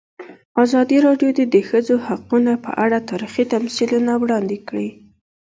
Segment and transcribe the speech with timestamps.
[0.63, 4.89] ازادي راډیو د د ښځو حقونه په اړه تاریخي تمثیلونه وړاندې کړي.